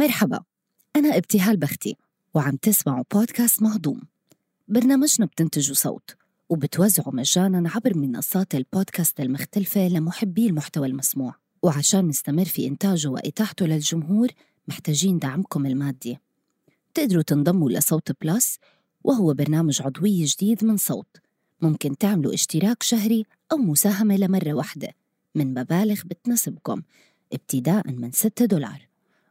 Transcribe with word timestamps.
مرحبا 0.00 0.40
أنا 0.96 1.16
ابتهال 1.16 1.56
بختي 1.56 1.96
وعم 2.34 2.56
تسمعوا 2.56 3.04
بودكاست 3.14 3.62
مهضوم. 3.62 4.00
برنامجنا 4.68 5.26
بتنتجوا 5.26 5.74
صوت 5.74 6.16
وبتوزعوا 6.48 7.14
مجانا 7.14 7.70
عبر 7.70 7.96
منصات 7.96 8.54
البودكاست 8.54 9.20
المختلفة 9.20 9.88
لمحبي 9.88 10.46
المحتوى 10.46 10.86
المسموع. 10.86 11.34
وعشان 11.62 12.08
نستمر 12.08 12.44
في 12.44 12.66
إنتاجه 12.66 13.08
وإتاحته 13.08 13.66
للجمهور 13.66 14.28
محتاجين 14.68 15.18
دعمكم 15.18 15.66
المادي. 15.66 16.18
تقدروا 16.94 17.22
تنضموا 17.22 17.70
لصوت 17.70 18.12
بلس 18.22 18.58
وهو 19.04 19.34
برنامج 19.34 19.82
عضوي 19.82 20.24
جديد 20.24 20.64
من 20.64 20.76
صوت. 20.76 21.16
ممكن 21.60 21.98
تعملوا 21.98 22.34
اشتراك 22.34 22.82
شهري 22.82 23.24
أو 23.52 23.56
مساهمة 23.56 24.16
لمرة 24.16 24.52
واحدة. 24.52 24.88
من 25.34 25.54
مبالغ 25.54 26.02
بتناسبكم 26.04 26.82
ابتداء 27.32 27.90
من 27.90 28.12
6 28.12 28.44
دولار. 28.44 28.89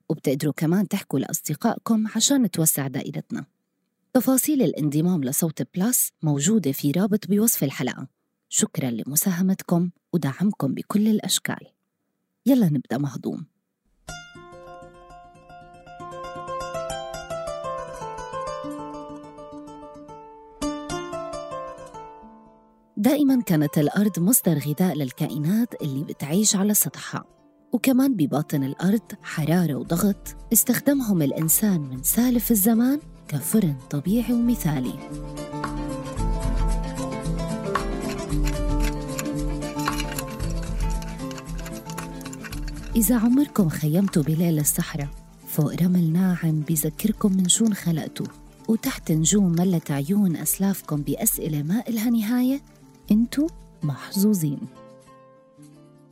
وبتقدروا 0.09 0.53
كمان 0.53 0.87
تحكوا 0.87 1.19
لأصدقائكم 1.19 2.07
عشان 2.15 2.41
نتوسع 2.41 2.87
دائرتنا. 2.87 3.45
تفاصيل 4.13 4.61
الانضمام 4.61 5.23
لصوت 5.23 5.61
بلس 5.75 6.11
موجودة 6.23 6.71
في 6.71 6.91
رابط 6.91 7.27
بوصف 7.27 7.63
الحلقة. 7.63 8.07
شكرا 8.49 8.89
لمساهمتكم 8.89 9.89
ودعمكم 10.13 10.73
بكل 10.73 11.07
الأشكال. 11.07 11.67
يلا 12.45 12.65
نبدأ 12.65 12.97
مهضوم. 12.97 13.45
دائما 22.97 23.41
كانت 23.41 23.77
الأرض 23.77 24.19
مصدر 24.19 24.57
غذاء 24.57 24.95
للكائنات 24.95 25.81
اللي 25.81 26.03
بتعيش 26.03 26.55
على 26.55 26.73
سطحها. 26.73 27.38
وكمان 27.71 28.15
بباطن 28.15 28.63
الأرض 28.63 29.01
حرارة 29.23 29.75
وضغط 29.75 30.35
استخدمهم 30.53 31.21
الإنسان 31.21 31.81
من 31.81 32.03
سالف 32.03 32.51
الزمان 32.51 32.99
كفرن 33.27 33.75
طبيعي 33.89 34.33
ومثالي. 34.33 34.93
إذا 42.95 43.17
عمركم 43.17 43.69
خيمتوا 43.69 44.23
بليل 44.23 44.59
الصحراء 44.59 45.09
فوق 45.47 45.73
رمل 45.81 46.13
ناعم 46.13 46.61
بذكركم 46.61 47.37
من 47.37 47.47
شون 47.47 47.73
خلقتوا 47.73 48.25
وتحت 48.67 49.11
نجوم 49.11 49.51
ملت 49.51 49.91
عيون 49.91 50.35
أسلافكم 50.35 51.01
بأسئلة 51.01 51.63
ما 51.63 51.83
إلها 51.87 52.09
نهاية 52.09 52.61
انتو 53.11 53.47
محظوظين. 53.83 54.78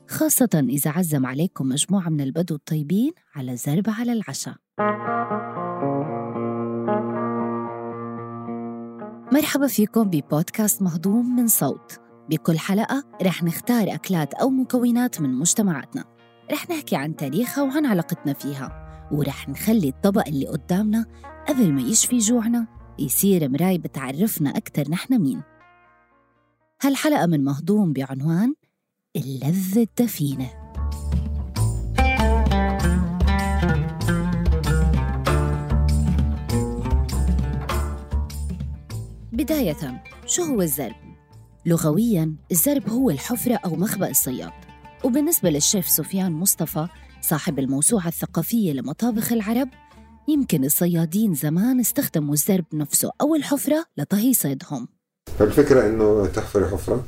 خاصة 0.09 0.49
إذا 0.69 0.91
عزم 0.91 1.25
عليكم 1.25 1.67
مجموعة 1.67 2.09
من 2.09 2.21
البدو 2.21 2.55
الطيبين 2.55 3.11
على 3.35 3.57
زربة 3.57 3.91
على 3.93 4.13
العشاء. 4.13 4.55
مرحبا 9.33 9.67
فيكم 9.67 10.03
ببودكاست 10.03 10.81
مهضوم 10.81 11.35
من 11.35 11.47
صوت. 11.47 11.99
بكل 12.29 12.59
حلقة 12.59 13.03
رح 13.21 13.43
نختار 13.43 13.93
أكلات 13.93 14.33
أو 14.33 14.49
مكونات 14.49 15.21
من 15.21 15.33
مجتمعاتنا. 15.33 16.03
رح 16.51 16.69
نحكي 16.69 16.95
عن 16.95 17.15
تاريخها 17.15 17.63
وعن 17.63 17.85
علاقتنا 17.85 18.33
فيها. 18.33 18.87
ورح 19.11 19.49
نخلي 19.49 19.89
الطبق 19.89 20.27
اللي 20.27 20.47
قدامنا 20.47 21.05
قبل 21.47 21.73
ما 21.73 21.81
يشفي 21.81 22.17
جوعنا 22.17 22.67
يصير 22.99 23.49
مراي 23.49 23.77
بتعرفنا 23.77 24.57
أكتر 24.57 24.89
نحن 24.89 25.21
مين. 25.21 25.41
هالحلقة 26.81 27.25
من 27.25 27.43
مهضوم 27.43 27.93
بعنوان 27.93 28.53
اللذة 29.17 29.81
الدفينة 29.81 30.49
بداية 39.31 40.03
شو 40.25 40.43
هو 40.43 40.61
الزرب؟ 40.61 40.95
لغوياً 41.65 42.35
الزرب 42.51 42.89
هو 42.89 43.09
الحفرة 43.09 43.59
أو 43.65 43.75
مخبأ 43.75 44.09
الصياد. 44.09 44.51
وبالنسبة 45.03 45.49
للشيف 45.49 45.89
سفيان 45.89 46.31
مصطفى 46.31 46.87
صاحب 47.21 47.59
الموسوعة 47.59 48.07
الثقافية 48.07 48.73
لمطابخ 48.73 49.31
العرب 49.31 49.69
يمكن 50.27 50.63
الصيادين 50.63 51.33
زمان 51.33 51.79
استخدموا 51.79 52.33
الزرب 52.33 52.65
نفسه 52.73 53.11
أو 53.21 53.35
الحفرة 53.35 53.85
لطهي 53.97 54.33
صيدهم. 54.33 54.87
فالفكرة 55.39 55.87
إنه 55.87 56.27
تحفر 56.27 56.67
حفرة؟ 56.67 57.05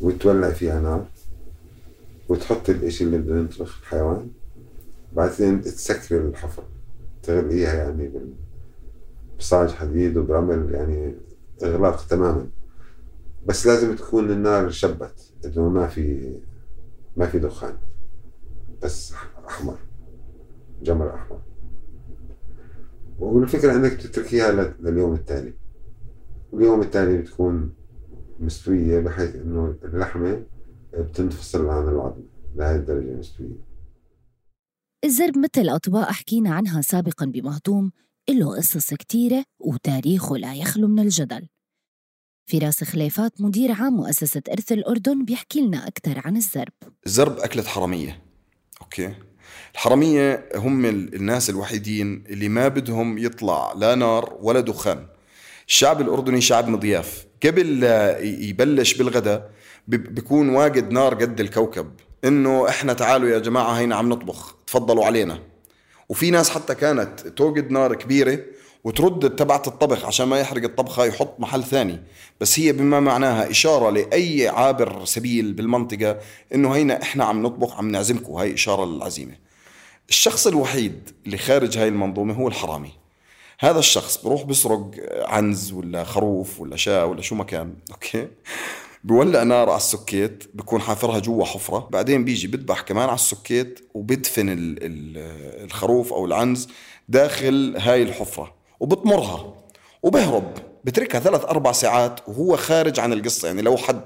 وتولع 0.00 0.50
فيها 0.50 0.80
نار 0.80 1.06
وتحط 2.28 2.70
الإشي 2.70 3.04
اللي 3.04 3.18
بده 3.18 3.38
ينطبخ 3.38 3.78
الحيوان 3.80 4.30
بعدين 5.12 5.60
تسكر 5.62 6.20
الحفرة 6.20 6.64
تغليها 7.22 7.74
يعني 7.74 8.10
بصاج 9.38 9.70
حديد 9.70 10.16
وبرمل 10.16 10.74
يعني 10.74 11.14
إغلاق 11.62 12.06
تماما. 12.06 12.46
بس 13.46 13.66
لازم 13.66 13.96
تكون 13.96 14.30
النار 14.30 14.70
شبت 14.70 15.32
إنه 15.44 15.68
ما 15.68 15.86
في 15.86 16.34
ما 17.16 17.26
في 17.26 17.38
دخان 17.38 17.76
بس 18.82 19.12
أحمر 19.48 19.76
جمر 20.82 21.14
أحمر. 21.14 21.40
والفكرة 23.18 23.72
إنك 23.72 23.92
تتركيها 23.92 24.74
لليوم 24.80 25.14
التالي. 25.14 25.52
اليوم 26.54 26.80
التالي 26.80 27.18
بتكون 27.18 27.72
مستوية 28.40 29.00
بحيث 29.00 29.34
إنه 29.34 29.76
اللحمة 29.84 30.42
بتنفصل 30.94 31.66
عن 31.68 31.88
العظم 31.88 32.22
لهذه 32.56 32.76
الدرجة 32.76 33.18
مستوية. 33.18 33.70
الزرب 35.04 35.38
مثل 35.38 35.68
أطباق 35.68 36.10
حكينا 36.10 36.54
عنها 36.54 36.80
سابقا 36.80 37.26
بمهضوم 37.26 37.92
له 38.30 38.56
قصص 38.56 38.94
كتيرة 38.94 39.44
وتاريخه 39.58 40.36
لا 40.36 40.54
يخلو 40.54 40.88
من 40.88 40.98
الجدل. 40.98 41.48
فراس 42.46 42.84
خليفات 42.84 43.40
مدير 43.40 43.72
عام 43.72 43.92
مؤسسة 43.92 44.42
إرث 44.52 44.72
الأردن 44.72 45.24
بيحكي 45.24 45.60
لنا 45.60 45.88
أكثر 45.88 46.22
عن 46.24 46.36
الزرب. 46.36 46.72
الزرب 47.06 47.38
أكلة 47.38 47.62
حرمية 47.62 48.22
أوكي؟ 48.82 49.14
الحرمية 49.74 50.48
هم 50.54 50.86
الناس 50.86 51.50
الوحيدين 51.50 52.24
اللي 52.26 52.48
ما 52.48 52.68
بدهم 52.68 53.18
يطلع 53.18 53.72
لا 53.72 53.94
نار 53.94 54.38
ولا 54.40 54.60
دخان. 54.60 55.06
الشعب 55.70 56.00
الأردني 56.00 56.40
شعب 56.40 56.68
مضياف. 56.68 57.26
قبل 57.46 57.82
يبلش 58.22 58.94
بالغداء 58.94 59.50
بيكون 59.88 60.48
واجد 60.48 60.90
نار 60.90 61.14
قد 61.14 61.40
الكوكب. 61.40 61.90
إنه 62.24 62.68
إحنا 62.68 62.92
تعالوا 62.92 63.28
يا 63.28 63.38
جماعة 63.38 63.72
هينا 63.72 63.96
عم 63.96 64.08
نطبخ. 64.08 64.56
تفضلوا 64.66 65.04
علينا. 65.04 65.38
وفي 66.08 66.30
ناس 66.30 66.50
حتى 66.50 66.74
كانت 66.74 67.20
توجد 67.20 67.70
نار 67.70 67.94
كبيرة 67.94 68.38
وترد 68.84 69.36
تبعت 69.36 69.68
الطبخ 69.68 70.04
عشان 70.04 70.28
ما 70.28 70.40
يحرق 70.40 70.62
الطبخة 70.62 71.04
يحط 71.04 71.40
محل 71.40 71.64
ثاني. 71.64 71.98
بس 72.40 72.60
هي 72.60 72.72
بما 72.72 73.00
معناها 73.00 73.50
إشارة 73.50 73.90
لأي 73.90 74.48
عابر 74.48 75.04
سبيل 75.04 75.52
بالمنطقة 75.52 76.18
إنه 76.54 76.72
هينا 76.74 77.02
إحنا 77.02 77.24
عم 77.24 77.42
نطبخ 77.42 77.78
عم 77.78 77.88
نعزمكم. 77.90 78.32
هاي 78.32 78.54
إشارة 78.54 78.84
للعزيمة. 78.84 79.34
الشخص 80.08 80.46
الوحيد 80.46 81.10
اللي 81.26 81.38
خارج 81.38 81.78
هاي 81.78 81.88
المنظومة 81.88 82.34
هو 82.34 82.48
الحرامي. 82.48 82.99
هذا 83.62 83.78
الشخص 83.78 84.24
بروح 84.24 84.42
بسرق 84.42 84.90
عنز 85.24 85.72
ولا 85.72 86.04
خروف 86.04 86.60
ولا 86.60 86.76
شاة 86.76 87.06
ولا 87.06 87.22
شو 87.22 87.34
ما 87.34 87.44
كان 87.44 87.74
okay؟ 87.90 88.28
بولع 89.04 89.42
نار 89.42 89.68
على 89.68 89.76
السكيت 89.76 90.44
بكون 90.54 90.80
حافرها 90.80 91.18
جوا 91.18 91.44
حفرة 91.44 91.88
بعدين 91.90 92.24
بيجي 92.24 92.46
بذبح 92.46 92.80
كمان 92.80 93.08
على 93.08 93.14
السكيت 93.14 93.88
وبدفن 93.94 94.46
الخروف 95.64 96.12
أو 96.12 96.24
العنز 96.24 96.68
داخل 97.08 97.76
هاي 97.78 98.02
الحفرة 98.02 98.54
وبطمرها 98.80 99.54
وبهرب 100.02 100.54
بتركها 100.84 101.20
ثلاث 101.20 101.44
أربع 101.44 101.72
ساعات 101.72 102.28
وهو 102.28 102.56
خارج 102.56 103.00
عن 103.00 103.12
القصة 103.12 103.48
يعني 103.48 103.62
لو 103.62 103.76
حد 103.76 104.04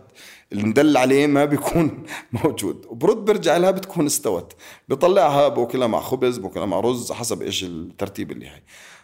المدل 0.53 0.97
عليه 0.97 1.27
ما 1.27 1.45
بيكون 1.45 2.03
موجود 2.45 2.87
وبرد 2.89 3.17
برجع 3.17 3.57
لها 3.57 3.71
بتكون 3.71 4.07
استوت 4.07 4.53
بطلعها 4.89 5.49
بوكلها 5.49 5.87
مع 5.87 6.01
خبز 6.01 6.39
بوكلها 6.39 6.67
مع 6.67 6.81
رز 6.81 7.13
حسب 7.13 7.43
إيش 7.43 7.65
الترتيب 7.65 8.33
اللي 8.33 8.47
هي. 8.47 8.63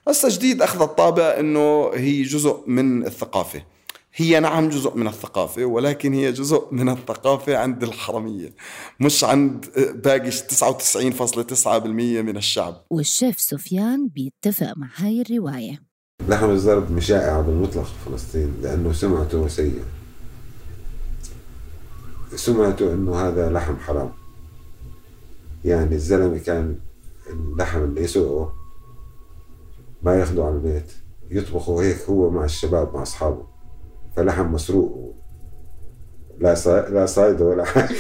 هسه 0.09 0.29
جديد 0.29 0.63
أخذ 0.63 0.83
الطابع 0.83 1.37
إنه 1.41 1.91
هي 1.95 2.23
جزء 2.23 2.65
من 2.67 3.07
الثقافة. 3.07 3.63
هي 4.15 4.41
نعم 4.41 4.69
جزء 4.69 4.97
من 4.97 5.07
الثقافة 5.07 5.65
ولكن 5.65 6.13
هي 6.13 6.33
جزء 6.33 6.69
من 6.73 6.89
الثقافة 6.89 7.57
عند 7.57 7.83
الحرمية 7.83 8.55
مش 9.01 9.25
عند 9.25 9.67
باقي 10.05 10.31
99.9% 10.31 11.67
من 12.23 12.37
الشعب. 12.37 12.85
والشيف 12.91 13.41
سفيان 13.41 14.09
بيتفق 14.09 14.73
مع 14.77 14.89
هاي 14.97 15.21
الرواية. 15.21 15.83
لحم 16.29 16.51
الزرب 16.51 16.93
مش 16.93 17.07
شائع 17.07 17.41
بالمطلق 17.41 17.85
في 17.85 18.11
فلسطين 18.11 18.55
لأنه 18.63 18.93
سمعته 18.93 19.49
سيئة 19.49 19.85
سمعته 22.35 22.93
إنه 22.95 23.29
هذا 23.29 23.51
لحم 23.51 23.77
حرام. 23.77 24.13
يعني 25.65 25.95
الزلمة 25.95 26.39
كان 26.39 26.77
اللحم 27.31 27.85
اللي 27.85 28.01
يسوقه 28.03 28.60
ما 30.03 30.15
ياخذوا 30.15 30.45
على 30.45 30.55
البيت. 30.55 30.93
يطبخوا 31.31 31.83
هيك 31.83 32.01
هو 32.11 32.31
مع 32.31 32.45
الشباب 32.45 32.95
مع 32.95 33.03
أصحابه. 33.03 33.47
فلحم 34.17 34.53
مسروق. 34.53 35.15
لا 36.39 36.55
سا... 36.55 36.89
لا 36.89 37.07
صايده 37.07 37.45
ولا 37.45 37.65
حاجة. 37.65 37.97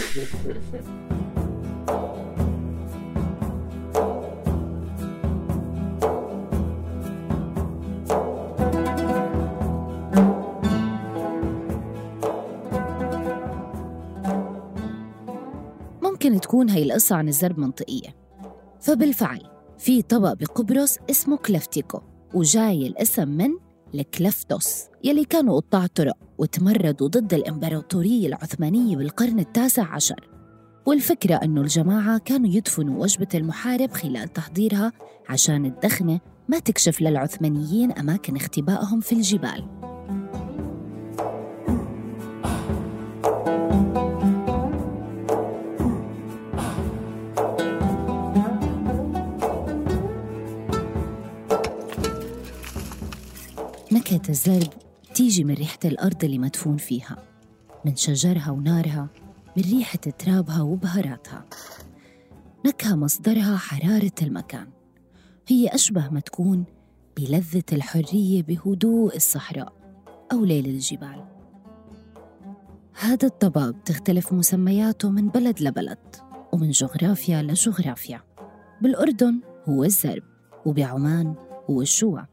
ممكن 16.03 16.41
تكون 16.41 16.71
هي 16.71 16.83
القصة 16.83 17.17
عن 17.17 17.29
الزرب 17.29 17.59
منطقية. 17.59 18.09
فبالفعل 18.81 19.41
في 19.81 20.03
طبق 20.03 20.33
بقبرص 20.33 20.97
اسمه 21.11 21.37
كلفتيكو 21.37 22.01
وجاي 22.35 22.87
الاسم 22.87 23.29
من 23.29 23.51
الكلفتوس 23.95 24.85
يلي 25.05 25.25
كانوا 25.25 25.61
قطاع 25.61 25.87
طرق 25.87 26.17
وتمردوا 26.39 27.09
ضد 27.09 27.35
الإمبراطورية 27.35 28.27
العثمانية 28.27 28.97
بالقرن 28.97 29.39
التاسع 29.39 29.95
عشر. 29.95 30.29
والفكرة 30.87 31.35
أنه 31.35 31.61
الجماعة 31.61 32.19
كانوا 32.19 32.49
يدفنوا 32.49 33.03
وجبة 33.03 33.29
المحارب 33.35 33.91
خلال 33.91 34.33
تحضيرها 34.33 34.93
عشان 35.29 35.67
الدخنة 35.67 36.21
ما 36.49 36.59
تكشف 36.59 37.01
للعثمانيين 37.01 37.93
أماكن 37.93 38.37
اختبائهم 38.37 39.01
في 39.01 39.13
الجبال. 39.13 39.90
الزرب 54.31 54.73
تيجي 55.15 55.45
من 55.45 55.55
ريحة 55.55 55.79
الأرض 55.85 56.25
اللي 56.25 56.39
مدفون 56.39 56.77
فيها 56.77 57.17
من 57.85 57.97
شجرها 57.97 58.51
ونارها 58.51 59.09
من 59.57 59.63
ريحة 59.63 59.99
ترابها 59.99 60.63
وبهاراتها. 60.63 61.45
نكهة 62.67 62.95
مصدرها 62.95 63.57
حرارة 63.57 64.13
المكان. 64.23 64.67
هي 65.49 65.69
أشبه 65.69 66.09
ما 66.09 66.21
تكون 66.21 66.65
بلذة 67.17 67.65
الحرية 67.73 68.43
بهدوء 68.43 69.17
الصحراء 69.17 69.73
أو 70.33 70.45
ليل 70.45 70.67
الجبال. 70.67 71.25
هذا 73.01 73.27
الطبق 73.27 73.69
بتختلف 73.69 74.33
مسمياته 74.33 75.11
من 75.11 75.29
بلد 75.29 75.63
لبلد 75.63 76.17
ومن 76.53 76.71
جغرافيا 76.71 77.43
لجغرافيا. 77.43 78.23
بالأردن 78.83 79.41
هو 79.69 79.85
الزرب 79.85 80.23
وبعمان 80.67 81.35
هو 81.71 81.83
الشوى 81.83 82.27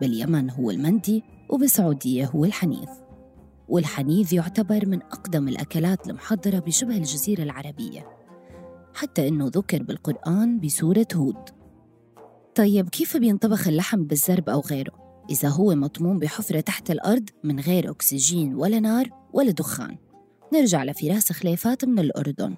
باليمن 0.00 0.50
هو 0.50 0.70
المندي 0.70 1.31
وبالسعودية 1.52 2.26
هو 2.26 2.44
الحنيذ 2.44 2.88
والحنيذ 3.68 4.34
يعتبر 4.34 4.86
من 4.86 5.02
أقدم 5.02 5.48
الأكلات 5.48 6.08
المحضرة 6.08 6.58
بشبه 6.58 6.96
الجزيرة 6.96 7.42
العربية 7.42 8.06
حتى 8.94 9.28
إنه 9.28 9.50
ذكر 9.54 9.82
بالقرآن 9.82 10.60
بسورة 10.60 11.06
هود. 11.14 11.48
طيب 12.54 12.88
كيف 12.88 13.16
بينطبخ 13.16 13.68
اللحم 13.68 14.04
بالزرب 14.04 14.48
أو 14.48 14.60
غيره؟ 14.60 14.92
إذا 15.30 15.48
هو 15.48 15.74
مطمون 15.74 16.18
بحفرة 16.18 16.60
تحت 16.60 16.90
الأرض 16.90 17.30
من 17.44 17.60
غير 17.60 17.90
أكسجين 17.90 18.54
ولا 18.54 18.80
نار 18.80 19.10
ولا 19.32 19.50
دخان. 19.50 19.96
نرجع 20.52 20.84
لفراس 20.84 21.32
خليفات 21.32 21.84
من 21.84 21.98
الأردن. 21.98 22.56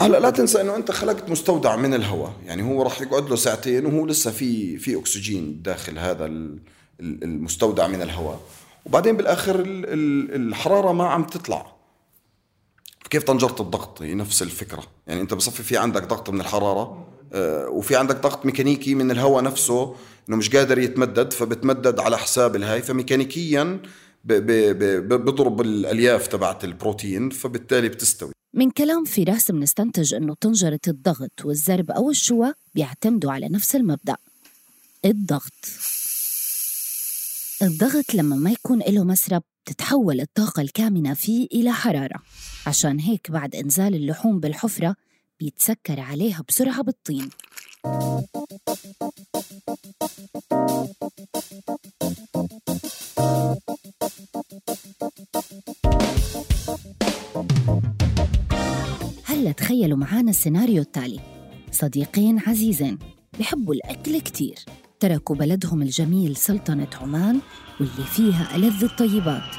هلا 0.00 0.20
لا 0.20 0.30
تنسى 0.30 0.60
إنه 0.60 0.76
أنت 0.76 0.90
خلقت 0.90 1.30
مستودع 1.30 1.76
من 1.76 1.94
الهواء. 1.94 2.32
يعني 2.46 2.62
هو 2.62 2.82
راح 2.82 3.00
يقعد 3.00 3.30
له 3.30 3.36
ساعتين 3.36 3.86
وهو 3.86 4.06
لسه 4.06 4.30
في 4.30 4.76
في 4.76 4.98
أكسجين 4.98 5.62
داخل 5.62 5.98
هذا 5.98 6.26
المستودع 7.00 7.86
من 7.86 8.02
الهواء. 8.02 8.40
وبعدين 8.86 9.16
بالآخر 9.16 9.62
الحرارة 9.66 10.92
ما 10.92 11.06
عم 11.08 11.24
تطلع. 11.24 11.78
كيف 13.10 13.22
طنجره 13.22 13.56
الضغط؟ 13.60 14.02
هي 14.02 14.14
نفس 14.14 14.42
الفكرة. 14.42 14.82
يعني 15.06 15.20
أنت 15.20 15.34
بصفي 15.34 15.62
في 15.62 15.76
عندك 15.76 16.04
ضغط 16.06 16.30
من 16.30 16.40
الحرارة 16.40 17.06
آه، 17.32 17.68
وفي 17.68 17.96
عندك 17.96 18.16
ضغط 18.16 18.46
ميكانيكي 18.46 18.94
من 18.94 19.10
الهواء 19.10 19.44
نفسه 19.44 19.94
إنه 20.28 20.36
مش 20.36 20.56
قادر 20.56 20.78
يتمدد 20.78 21.32
فبتمدد 21.32 22.00
على 22.00 22.18
حساب 22.18 22.56
الهاي. 22.56 22.82
فميكانيكيا 22.82 23.80
بضرب 24.24 25.60
الألياف 25.60 26.26
تبعت 26.26 26.64
البروتين 26.64 27.30
فبالتالي 27.30 27.88
بتستوي. 27.88 28.32
من 28.54 28.70
كلام 28.70 29.04
فراس 29.04 29.50
بنستنتج 29.50 30.14
إنه 30.14 30.34
طنجرة 30.40 30.80
الضغط 30.88 31.44
والزرب 31.44 31.90
أو 31.90 32.10
الشوى 32.10 32.52
بيعتمدوا 32.74 33.32
على 33.32 33.48
نفس 33.48 33.76
المبدأ 33.76 34.16
الضغط. 35.04 35.52
الضغط 37.62 38.14
لما 38.14 38.36
ما 38.36 38.50
يكون 38.50 38.78
له 38.78 39.04
مسرب 39.04 39.42
تتحول 39.64 40.20
الطاقة 40.20 40.62
الكامنة 40.62 41.14
فيه 41.14 41.46
إلى 41.52 41.72
حرارة. 41.72 42.22
عشان 42.66 43.00
هيك 43.00 43.30
بعد 43.30 43.54
إنزال 43.54 43.94
اللحوم 43.94 44.40
بالحفرة 44.40 44.96
بيتسكر 45.40 46.00
عليها 46.00 46.44
بسرعة 46.48 46.82
بالطين. 46.82 47.30
هلأ 59.24 59.52
تخيلوا 59.52 59.98
معانا 59.98 60.30
السيناريو 60.30 60.82
التالي. 60.82 61.20
صديقين 61.72 62.38
عزيزين 62.38 62.98
بحبوا 63.38 63.74
الأكل 63.74 64.20
كتير. 64.20 64.58
تركوا 65.00 65.36
بلدهم 65.36 65.82
الجميل 65.82 66.36
سلطنة 66.36 66.88
عمان 67.02 67.40
واللي 67.80 68.04
فيها 68.16 68.56
ألذ 68.56 68.84
الطيبات. 68.84 69.56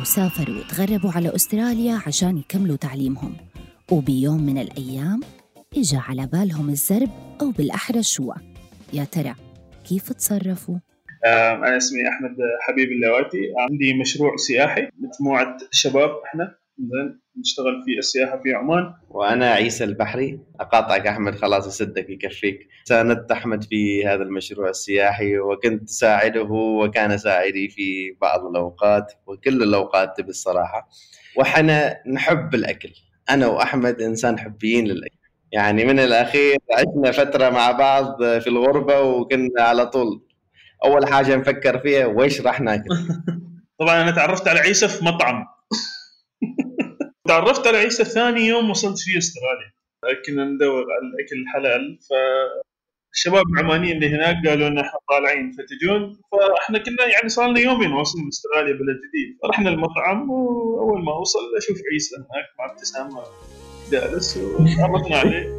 وسافروا 0.00 0.56
وتغربوا 0.56 1.12
على 1.12 1.34
أستراليا 1.34 2.00
عشان 2.06 2.38
يكملوا 2.38 2.76
تعليمهم. 2.76 3.36
وبيوم 3.90 4.46
من 4.46 4.58
الأيام 4.58 5.20
إجا 5.76 5.98
على 5.98 6.26
بالهم 6.26 6.70
الزرب 6.70 7.10
أو 7.40 7.50
بالأحرى 7.50 7.98
الشوى 7.98 8.34
يا 8.92 9.04
ترى 9.04 9.34
كيف 9.88 10.12
تصرفوا؟ 10.12 10.78
أنا 11.24 11.76
اسمي 11.76 12.08
أحمد 12.08 12.36
حبيب 12.60 12.88
اللواتي. 12.92 13.38
عندي 13.58 13.94
مشروع 13.94 14.36
سياحي 14.36 14.88
مجموعة 14.98 15.56
شباب 15.70 16.10
إحنا. 16.24 16.54
زين. 16.78 17.20
نشتغل 17.38 17.82
في 17.84 17.98
السياحة 17.98 18.40
في 18.42 18.54
عمان. 18.54 18.94
وأنا 19.10 19.50
عيسى 19.50 19.84
البحري 19.84 20.40
أقاطعك 20.60 21.06
أحمد 21.06 21.34
خلاص 21.34 21.66
يصدق 21.66 22.10
يكفيك. 22.10 22.68
ساندت 22.84 23.30
أحمد 23.30 23.64
في 23.64 24.06
هذا 24.06 24.22
المشروع 24.22 24.68
السياحي 24.68 25.38
وكنت 25.38 25.88
ساعده 25.88 26.42
وكان 26.50 27.18
ساعدي 27.18 27.68
في 27.68 28.16
بعض 28.20 28.46
الأوقات 28.46 29.12
وكل 29.26 29.62
الأوقات 29.62 30.20
بالصراحة. 30.20 30.88
وحنا 31.36 31.96
نحب 32.06 32.54
الأكل. 32.54 32.92
أنا 33.30 33.46
وأحمد 33.46 34.00
إنسان 34.02 34.38
حبيين 34.38 34.84
للأكل. 34.84 35.16
يعني 35.52 35.84
من 35.84 35.98
الأخير 36.00 36.56
عشنا 36.72 37.10
فترة 37.12 37.50
مع 37.50 37.70
بعض 37.70 38.22
في 38.22 38.46
الغربة 38.46 39.00
وكنا 39.00 39.62
على 39.62 39.86
طول. 39.86 40.22
أول 40.84 41.06
حاجة 41.06 41.36
نفكر 41.36 41.78
فيها 41.78 42.06
ويش 42.06 42.40
راح 42.40 42.60
ناكل؟ 42.60 42.88
طبعا 43.80 44.02
أنا 44.02 44.10
تعرفت 44.10 44.48
على 44.48 44.60
عيسى 44.60 44.88
في 44.88 45.04
مطعم. 45.04 45.44
تعرفت 47.26 47.66
على 47.66 47.78
عيسى 47.78 48.04
ثاني 48.04 48.40
يوم 48.40 48.70
وصلت 48.70 48.98
فيه 48.98 49.18
استراليا. 49.18 49.72
كنا 50.26 50.44
ندور 50.44 50.84
على 50.92 51.06
الأكل 51.08 51.36
الحلال. 51.42 51.98
فالشباب 52.08 53.44
العمانيين 53.54 53.96
اللي 53.96 54.08
هناك 54.08 54.46
قالوا 54.46 54.68
إن 54.68 54.78
إحنا 54.78 54.98
طالعين 55.08 55.52
فتجون. 55.52 56.20
فإحنا 56.32 56.78
كنا 56.78 57.06
يعني 57.06 57.28
صار 57.28 57.48
لنا 57.50 57.60
يومين 57.60 57.92
واصلين 57.92 58.28
استراليا 58.28 58.72
بلد 58.72 58.98
جديد. 59.08 59.38
فرحنا 59.42 59.70
المطعم 59.70 60.30
وأول 60.30 61.04
ما 61.04 61.12
اوصل 61.12 61.40
أشوف 61.56 61.76
عيسى 61.92 62.16
هناك 62.16 62.46
مع 62.58 62.72
ابتسامة 62.72 63.22
جالس 63.92 64.36
وتعرفنا 64.36 65.16
عليه. 65.16 65.56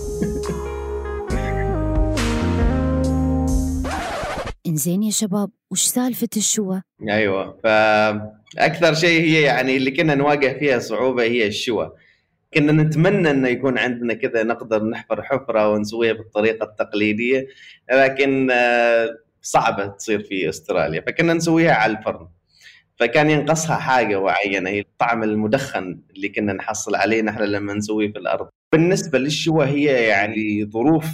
انزين 4.78 5.04
يا 5.04 5.12
شباب 5.12 5.50
وش 5.72 5.82
سالفة 5.82 6.28
الشوى؟ 6.38 6.82
أيوه 7.10 7.60
فاكثر 7.64 8.94
شيء 8.94 9.22
هي 9.22 9.42
يعني 9.42 9.78
اللي 9.78 9.92
كنا 9.92 10.16
نواجه 10.16 10.60
فيها 10.60 10.80
صعوبة 10.80 11.24
هي 11.24 11.48
الشوى 11.48 11.92
كنا 12.54 12.72
نتمنى 12.72 13.32
إنه 13.32 13.48
يكون 13.48 13.78
عندنا 13.78 14.14
كذا 14.14 14.44
نقدر 14.44 14.84
نحفر 14.84 15.24
حفرة 15.24 15.70
ونسويها 15.72 16.14
بالطريقة 16.14 16.64
التقليدية 16.64 17.48
لكن 17.92 18.52
آه، 18.52 19.10
صعبة 19.42 19.88
تصير 19.88 20.24
في 20.24 20.50
أستراليا 20.50 21.02
فكنا 21.02 21.34
نسويها 21.34 21.74
على 21.74 21.98
الفرن. 21.98 22.28
فكان 23.00 23.30
ينقصها 23.30 23.76
حاجة 23.76 24.22
معينة 24.22 24.70
هي 24.70 24.80
الطعم 24.80 25.24
المدخن 25.24 26.00
اللي 26.16 26.30
كنا 26.30 26.54
نحصل 26.54 26.96
عليه 26.96 27.22
نحن 27.22 27.44
لما 27.44 27.74
نسويه 27.74 28.12
في 28.12 28.20
الأرض. 28.20 28.50
بالنسبة 28.72 29.20
للشوى 29.20 29.66
هي 29.66 30.08
يعني 30.08 30.66
ظروف 30.66 31.06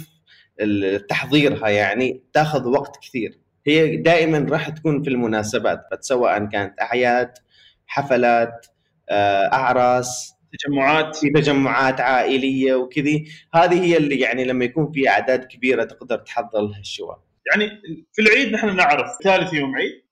تحضيرها 1.08 1.68
يعني 1.68 2.22
تاخذ 2.32 2.68
وقت 2.68 2.96
كثير. 3.02 3.43
هي 3.66 3.96
دائما 3.96 4.46
راح 4.50 4.68
تكون 4.68 5.02
في 5.02 5.10
المناسبات 5.10 5.80
سواء 6.00 6.44
كانت 6.44 6.80
أعياد 6.80 7.32
حفلات 7.86 8.66
آه، 9.10 9.52
أعراس 9.52 10.34
تجمعات. 10.58 11.16
في 11.16 11.30
تجمعات 11.30 12.00
عائلية 12.00 12.74
وكذي. 12.74 13.28
هذه 13.54 13.84
هي 13.84 13.96
اللي 13.96 14.20
يعني 14.20 14.44
لما 14.44 14.64
يكون 14.64 14.92
في 14.92 15.08
أعداد 15.08 15.44
كبيرة 15.44 15.84
تقدر 15.84 16.16
تحضر 16.18 16.60
لها 16.60 16.80
الشواء. 16.80 17.22
يعني 17.50 17.70
في 18.12 18.22
العيد 18.22 18.52
نحن 18.52 18.76
نعرف 18.76 19.10
ثالث 19.24 19.52
يوم 19.52 19.76
عيد. 19.76 20.04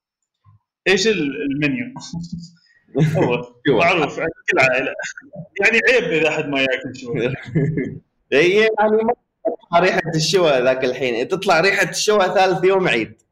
إيش 0.88 1.08
المنيو؟ 1.08 1.86
هو 3.16 3.54
معروف 3.68 4.18
عند 4.18 4.30
كل 4.52 4.58
عائلة. 4.58 4.92
يعني 5.60 5.80
عيب 5.90 6.12
إذا 6.12 6.28
أحد 6.28 6.48
ما 6.48 6.60
يأكل 6.60 6.96
شوى 6.96 7.34
هي 8.32 8.60
يعني 8.60 9.02
ريحة 9.76 10.10
الشوى 10.14 10.50
ذاك 10.50 10.84
الحين. 10.84 11.28
تطلع 11.28 11.60
ريحة 11.60 11.90
الشوى 11.90 12.24
ثالث 12.24 12.64
يوم 12.64 12.88
عيد. 12.88 13.22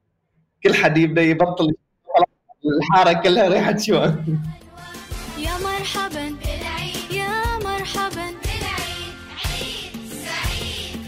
كل 0.64 0.74
حد 0.74 0.96
يبدأ 0.98 1.22
يبطل 1.22 1.74
الحارة 2.78 3.12
كلها 3.22 3.48
ريحه 3.48 3.76
شو 3.76 3.94
يا 3.94 4.18
مرحبا. 5.64 6.36
يا 7.10 7.58
مرحبا. 7.64 8.26
بالعيد 8.42 9.14
عيد 9.44 9.94
سعيد 10.10 11.00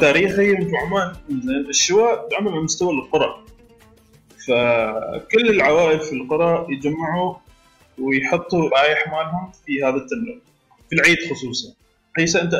تاريخيا 0.00 0.64
في 0.64 0.76
عمان 0.76 1.16
الشواء 1.68 2.28
تعمل 2.28 2.48
على 2.48 2.60
مستوى 2.60 2.92
القرى 2.92 3.44
فكل 4.46 5.50
العوائل 5.50 6.00
في 6.00 6.12
القرى 6.12 6.66
يجمعوا 6.70 7.34
ويحطوا 7.98 8.68
رايح 8.68 9.08
مالهم 9.08 9.52
في 9.66 9.84
هذا 9.84 9.96
التنور 9.96 10.38
في 10.90 10.96
العيد 10.96 11.18
خصوصا. 11.30 11.74
حيث 12.16 12.36
أنت 12.36 12.54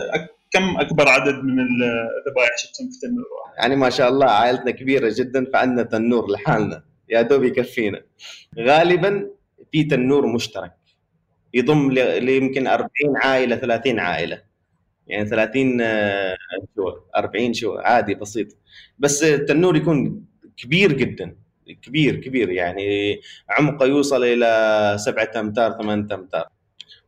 كم 0.51 0.77
أكبر 0.81 1.09
عدد 1.09 1.35
من 1.45 1.61
الذبائح 1.61 2.57
شفتهم 2.59 2.89
في 2.91 2.99
تنور 3.03 3.27
واحد؟ 3.43 3.55
يعني 3.59 3.77
ما 3.77 3.91
شاء 3.91 4.09
الله 4.09 4.27
عائلتنا 4.27 4.71
كبيرة 4.71 5.15
جدا 5.19 5.45
فعندنا 5.53 5.83
تنور 5.83 6.31
لحالنا. 6.31 6.85
يا 7.09 7.23
دوب 7.23 7.45
يكفينا. 7.45 8.03
غالبا 8.59 9.31
في 9.73 9.85
تنور 9.85 10.27
مشترك. 10.27 10.73
يضم 11.55 11.93
ليمكن 11.93 12.67
40 12.67 12.89
عائلة 13.17 13.57
30 13.57 13.99
عائلة. 13.99 14.43
يعني 15.07 15.29
30 15.29 15.81
آه، 15.81 16.37
شو 16.77 16.93
40 17.17 17.55
شو 17.55 17.75
عادي 17.79 18.15
بسيط. 18.15 18.49
بس 18.99 19.23
التنور 19.23 19.77
يكون 19.77 20.25
كبير 20.57 20.93
جدا. 20.93 21.37
كبير 21.83 22.17
كبير. 22.17 22.51
يعني 22.51 23.21
عمقه 23.51 23.87
يوصل 23.87 24.25
إلى 24.25 24.97
سبعة 24.99 25.31
أمتار 25.37 25.73
ثمانية 25.73 26.15
أمتار. 26.15 26.49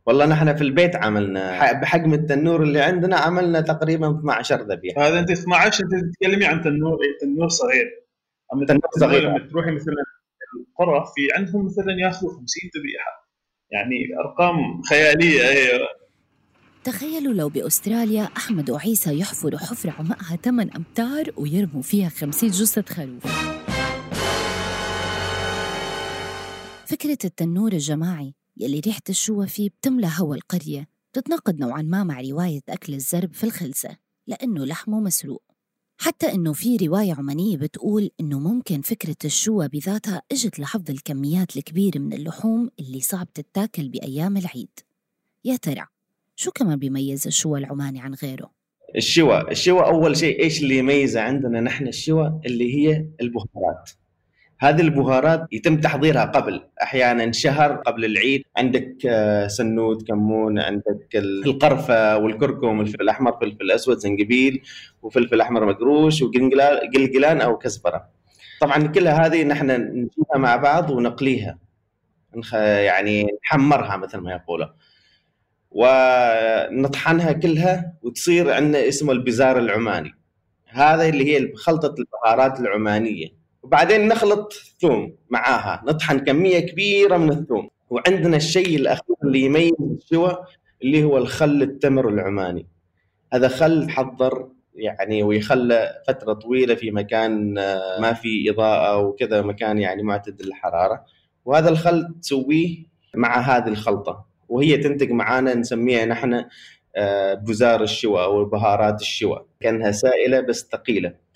والله 0.09 0.25
نحن 0.25 0.55
في 0.55 0.61
البيت 0.61 0.95
عملنا 0.95 1.73
بحجم 1.73 2.13
التنور 2.13 2.63
اللي 2.63 2.81
عندنا 2.81 3.17
عملنا 3.17 3.61
تقريبا 3.61 4.19
12 4.19 4.61
ذبيحة. 4.61 5.07
هذا 5.07 5.19
أنت 5.19 5.31
12 5.31 5.83
أنت 5.83 6.05
تتكلمي 6.13 6.45
عن 6.45 6.61
تنور 6.61 6.97
تنور 7.21 7.47
صغير. 7.47 7.85
أما 8.53 8.65
تنور 8.65 8.81
صغير. 8.99 9.21
لما 9.21 9.47
تروحي 9.49 9.71
مثلا 9.71 9.93
القرى 10.59 11.05
في 11.15 11.37
عندهم 11.37 11.65
مثلا 11.65 11.93
ياخذوا 11.99 12.31
50 12.31 12.69
ذبيحة. 12.77 13.29
يعني 13.71 13.95
أرقام 14.19 14.81
خيالية 14.81 15.49
أيوه 15.49 15.87
تخيلوا 16.83 17.33
لو 17.33 17.49
بأستراليا 17.49 18.23
أحمد 18.37 18.69
وعيسى 18.69 19.19
يحفروا 19.19 19.59
حفرة 19.59 19.91
عمقها 19.91 20.35
8 20.35 20.71
أمتار 20.75 21.31
ويرموا 21.37 21.81
فيها 21.81 22.09
50 22.09 22.49
جثة 22.49 22.95
خروف. 22.95 23.25
فكرة 26.85 27.17
التنور 27.25 27.71
الجماعي 27.71 28.38
يلي 28.59 28.79
ريحة 28.79 29.01
الشوى 29.09 29.47
فيه 29.47 29.69
بتملى 29.69 30.09
هوا 30.19 30.35
القرية 30.35 30.87
بتتناقض 31.11 31.59
نوعا 31.59 31.81
ما 31.81 32.03
مع 32.03 32.21
رواية 32.21 32.61
أكل 32.69 32.93
الزرب 32.93 33.33
في 33.33 33.43
الخلسة 33.43 33.97
لأنه 34.27 34.65
لحمه 34.65 34.99
مسروق 34.99 35.43
حتى 36.01 36.33
إنه 36.33 36.53
في 36.53 36.77
رواية 36.77 37.13
عمانية 37.13 37.57
بتقول 37.57 38.09
إنه 38.19 38.39
ممكن 38.39 38.81
فكرة 38.81 39.15
الشوى 39.25 39.67
بذاتها 39.67 40.21
إجت 40.31 40.59
لحفظ 40.59 40.89
الكميات 40.89 41.57
الكبيرة 41.57 41.99
من 41.99 42.13
اللحوم 42.13 42.69
اللي 42.79 43.01
صعب 43.01 43.33
تتاكل 43.33 43.89
بأيام 43.89 44.37
العيد. 44.37 44.79
يا 45.45 45.55
ترى 45.55 45.85
شو 46.35 46.51
كمان 46.51 46.79
بيميز 46.79 47.27
الشوى 47.27 47.59
العماني 47.59 48.01
عن 48.01 48.13
غيره؟ 48.13 48.51
الشوى 48.95 49.51
الشوى 49.51 49.85
أول 49.85 50.17
شيء 50.17 50.43
إيش 50.43 50.61
اللي 50.61 50.77
يميزه 50.77 51.21
عندنا 51.21 51.61
نحن 51.61 51.87
الشوى 51.87 52.41
اللي 52.45 52.75
هي 52.75 53.05
البهارات. 53.21 53.89
هذه 54.61 54.81
البهارات 54.81 55.47
يتم 55.51 55.77
تحضيرها 55.81 56.25
قبل 56.25 56.61
أحيانا 56.81 57.31
شهر 57.31 57.73
قبل 57.75 58.05
العيد. 58.05 58.43
عندك 58.57 58.95
آه، 59.05 59.47
سنود 59.47 60.07
كمون 60.07 60.59
عندك 60.59 61.07
ال- 61.15 61.45
القرفة 61.45 62.17
والكركم 62.17 62.81
الفلفل 62.81 63.01
الأحمر 63.01 63.39
فلفل 63.41 63.71
أسود 63.71 63.97
زنجبيل 63.97 64.61
وفلفل 65.01 65.41
أحمر 65.41 65.65
مقروش 65.65 66.21
وقلقلان 66.21 66.89
قلقلان 66.95 67.41
أو 67.41 67.57
كزبرة. 67.57 68.09
طبعا 68.61 68.87
كلها 68.87 69.25
هذه 69.25 69.43
نحن 69.43 69.71
نجيبها 69.71 70.37
مع 70.37 70.55
بعض 70.55 70.89
ونقليها. 70.89 71.57
يعني 72.53 73.27
نحمرها 73.45 73.97
مثل 73.97 74.17
ما 74.17 74.31
يقولوا. 74.31 74.67
ونطحنها 75.71 77.31
كلها 77.31 77.93
وتصير 78.01 78.53
عندنا 78.53 78.87
اسمه 78.87 79.11
البزار 79.11 79.57
العماني. 79.59 80.15
هذا 80.67 81.09
اللي 81.09 81.35
هي 81.35 81.53
خلطة 81.55 81.95
البهارات 81.99 82.59
العمانية. 82.59 83.38
وبعدين 83.69 84.07
نخلط 84.07 84.53
ثوم 84.81 85.15
معاها 85.29 85.83
نطحن 85.87 86.19
كمية 86.19 86.59
كبيرة 86.59 87.17
من 87.17 87.29
الثوم. 87.29 87.69
وعندنا 87.89 88.37
الشيء 88.37 88.75
الأخير 88.75 89.15
اللي 89.23 89.39
يميز 89.39 89.73
الشوى 89.81 90.37
اللي 90.83 91.03
هو 91.03 91.17
الخل 91.17 91.61
التمر 91.61 92.09
العماني. 92.09 92.65
هذا 93.33 93.47
خل 93.47 93.89
حضر 93.89 94.47
يعني 94.75 95.23
ويخلى 95.23 96.01
فترة 96.07 96.33
طويلة 96.33 96.75
في 96.75 96.91
مكان 96.91 97.57
آه، 97.57 97.99
ما 98.01 98.13
في 98.13 98.49
إضاءة 98.49 98.97
وكذا 98.97 99.41
مكان 99.41 99.77
يعني 99.77 100.03
معتدل 100.03 100.47
الحرارة 100.47 101.05
وهذا 101.45 101.69
الخل 101.69 102.13
تسويه 102.21 102.77
مع 103.15 103.39
هذه 103.39 103.67
الخلطة. 103.67 104.25
وهي 104.49 104.77
تنتج 104.77 105.11
معانا 105.11 105.53
نسميها 105.53 106.05
نحن 106.05 106.45
آه، 106.95 107.33
بزار 107.33 107.83
الشوى 107.83 108.23
أو 108.23 108.45
بهارات 108.45 109.01
الشوى. 109.01 109.45
كأنها 109.59 109.91
سائلة 109.91 110.39
بس 110.39 110.69
ثقيلة. 110.71 111.28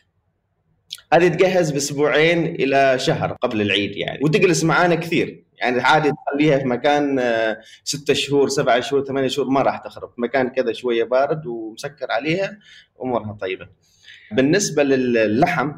هذه 1.13 1.27
تجهز 1.27 1.72
بأسبوعين 1.72 2.46
إلى 2.46 3.00
شهر 3.00 3.34
قبل 3.34 3.62
العيد 3.62 3.96
يعني. 3.96 4.20
وتجلس 4.24 4.63
معانا 4.63 4.96
كثير. 4.96 5.43
يعني 5.53 5.82
عادي 5.82 6.12
تخليها 6.12 6.58
في 6.58 6.65
مكان 6.65 7.20
آه، 7.20 7.60
ستة 7.84 8.13
شهور 8.13 8.50
سبعة 8.50 8.79
شهور 8.79 9.05
ثمانية 9.05 9.27
شهور 9.27 9.50
ما 9.50 9.62
راح 9.62 9.77
تخرب. 9.77 10.13
مكان 10.17 10.50
كذا 10.50 10.74
شوية 10.74 11.03
بارد 11.03 11.46
ومسكر 11.46 12.12
عليها 12.12 12.58
أمورها 13.01 13.38
طيبة. 13.41 13.67
بالنسبة 14.32 14.84
للحم 14.84 15.72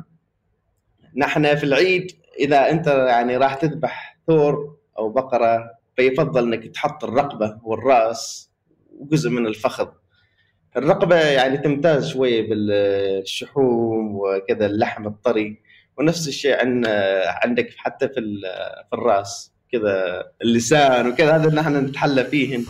نحن 1.16 1.56
في 1.56 1.64
العيد 1.64 2.12
إذا 2.40 2.70
أنت 2.70 2.88
يعني 2.88 3.38
راح 3.38 3.54
تذبح 3.54 4.18
ثور 4.28 4.78
أو 4.98 5.10
بقرة 5.10 5.64
فيفضل 5.96 6.54
إنك 6.54 6.68
تحط 6.68 7.04
الرقبة 7.04 7.60
والرأس 7.64 8.52
وجزء 9.00 9.30
من 9.30 9.48
الفخذ. 9.48 9.88
الرقبة 10.78 11.16
يعني 11.16 11.58
تمتاز 11.58 12.08
شوية 12.08 12.50
بالشحوم 12.50 13.85
وكذا 14.26 14.66
اللحم 14.66 15.08
الطري 15.08 15.58
ونفس 15.98 16.28
الشيء 16.28 16.60
عن 16.60 16.86
عندك 17.44 17.70
حتى 17.78 18.08
في 18.08 18.20
ال- 18.20 18.42
في 18.90 18.94
الراس 18.94 19.52
كذا 19.72 20.24
اللسان 20.42 21.08
وكذا 21.08 21.36
هذا 21.36 21.56
نحن 21.56 21.76
نتحلى 21.76 22.26
فيهن 22.26 22.66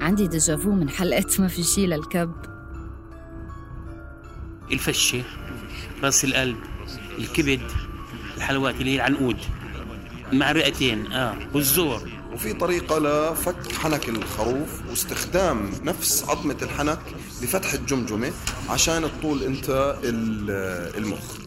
عندي 0.00 0.26
ديجافو 0.26 0.70
من 0.70 0.88
حلقة 0.90 1.26
ما 1.38 1.48
في 1.48 1.62
شي 1.62 1.86
للكب. 1.86 2.32
الفشة 4.72 5.22
رأس 6.02 6.24
القلب 6.24 6.56
الكبد 7.18 7.60
الحلويات 8.36 8.74
اللي 8.74 8.90
هي 8.90 8.96
العنقود. 8.96 9.36
مع 10.32 10.52
رئتين 10.52 11.12
آه 11.12 11.36
والزور. 11.54 12.10
وفي 12.32 12.52
طريقة 12.52 12.98
لفك 12.98 13.72
حنك 13.72 14.08
الخروف 14.08 14.82
واستخدام 14.90 15.70
نفس 15.84 16.24
عظمة 16.28 16.56
الحنك 16.62 16.98
لفتح 17.42 17.72
الجمجمة 17.72 18.30
عشان 18.70 19.02
تطول 19.02 19.42
انت 19.42 19.94
ال- 20.04 20.50
المخ. 20.98 21.40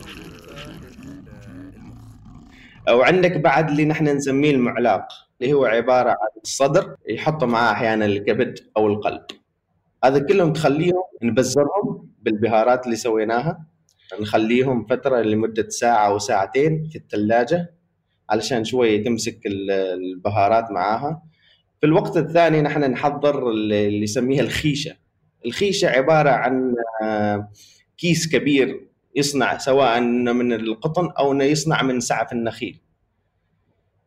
أو 2.89 3.01
عندك 3.01 3.37
بعد 3.37 3.69
اللي 3.69 3.85
نحن 3.85 4.07
نسميه 4.07 4.51
المعلاق 4.51 5.07
اللي 5.41 5.53
هو 5.53 5.65
عبارة 5.65 6.09
عن 6.09 6.39
الصدر 6.43 6.95
يحطوا 7.09 7.47
معاه 7.47 7.71
أحيانا 7.71 8.05
الكبد 8.05 8.59
أو 8.77 8.87
القلب. 8.87 9.21
هذا 10.03 10.19
كلهم 10.19 10.53
تخليهم 10.53 11.03
نبزرهم 11.23 12.09
بالبهارات 12.21 12.85
اللي 12.85 12.95
سويناها. 12.95 13.65
نخليهم 14.21 14.85
فترة 14.85 15.21
لمدة 15.21 15.69
ساعة 15.69 16.07
أو 16.07 16.19
ساعتين 16.19 16.89
في 16.91 16.95
الثلاجه 16.97 17.73
علشان 18.29 18.63
شوي 18.63 18.97
تمسك 18.99 19.39
ال- 19.45 19.71
البهارات 19.71 20.71
معاها. 20.71 21.21
في 21.81 21.85
الوقت 21.87 22.17
الثاني 22.17 22.61
نحن 22.61 22.91
نحضر 22.91 23.49
اللي 23.49 23.87
اللي 23.87 24.03
يسميها 24.03 24.41
الخيشة. 24.41 24.95
الخيشة 25.45 25.89
عبارة 25.89 26.29
عن 26.29 26.75
آه، 27.03 27.49
كيس 27.97 28.31
كبير 28.31 28.87
يصنع 29.15 29.57
سواء 29.57 30.01
من 30.01 30.53
القطن 30.53 31.09
أو 31.19 31.31
إنه 31.31 31.43
يصنع 31.43 31.81
من 31.81 31.99
سعف 31.99 32.33
النخيل. 32.33 32.79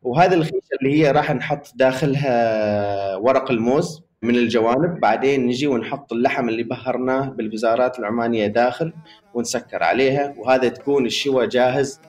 وهذه 0.01 0.33
الخيشة 0.33 0.77
اللي 0.81 0.99
هي 0.99 1.11
راح 1.11 1.31
نحط 1.31 1.73
داخلها 1.75 3.15
ورق 3.15 3.51
الموز 3.51 4.03
من 4.21 4.35
الجوانب. 4.35 4.99
بعدين 4.99 5.45
نجي 5.45 5.67
ونحط 5.67 6.13
اللحم 6.13 6.49
اللي 6.49 6.63
بهرناه 6.63 7.29
بالبزارات 7.29 7.99
العمانية 7.99 8.47
داخل 8.47 8.93
ونسكر 9.33 9.83
عليها. 9.83 10.33
وهذا 10.37 10.67
تكون 10.67 11.05
الشوى 11.05 11.47
جاهز 11.47 11.99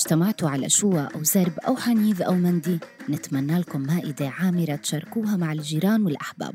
اجتمعتوا 0.00 0.48
على 0.48 0.68
شوى 0.68 1.08
أو 1.14 1.22
زرب 1.22 1.58
أو 1.58 1.76
حنيذ 1.76 2.22
أو 2.22 2.34
مندي 2.34 2.78
نتمنى 3.10 3.58
لكم 3.58 3.80
مائدة 3.80 4.28
عامرة 4.28 4.76
تشاركوها 4.76 5.36
مع 5.36 5.52
الجيران 5.52 6.04
والأحباب. 6.04 6.54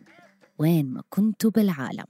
وين 0.59 0.93
ما 0.93 1.01
كنتوا 1.09 1.51
بالعالم. 1.51 2.05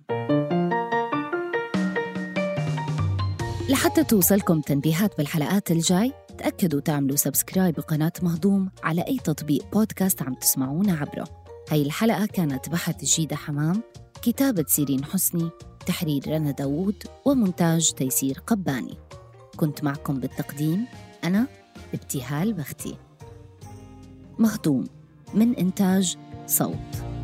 لحتى 3.70 4.04
توصلكم 4.04 4.62
تنبيهات 4.62 5.18
بالحلقات 5.18 5.72
الجاي 5.72 6.14
تأكدوا 6.38 6.80
تعملوا 6.80 7.16
subscribe 7.16 7.76
بقناة 7.76 8.14
مهضوم 8.22 8.70
على 8.84 9.02
أي 9.02 9.18
تطبيق 9.18 9.72
بودكاست 9.74 10.22
عم 10.22 10.34
تسمعونا 10.34 10.94
عبره. 10.94 11.28
هاي 11.72 11.82
الحلقة 11.82 12.26
كانت 12.26 12.70
بحث 12.70 13.06
جيدة 13.06 13.36
حمام 13.36 13.84
كتابة 14.22 14.66
سيرين 14.68 15.06
حسني 15.06 15.50
تحرير 15.86 16.24
رنا 16.28 16.52
داوود 16.52 17.04
ومونتاج 17.26 17.92
تيسير 17.92 18.40
قباني. 18.48 18.98
كنت 19.58 19.84
معكم 19.84 20.20
بالتقديم 20.20 20.86
أنا 21.26 21.48
ابتهال 21.94 22.54
بختي. 22.54 22.98
مهضوم 24.40 24.88
من 25.34 25.56
إنتاج 25.56 26.18
صوت. 26.48 27.15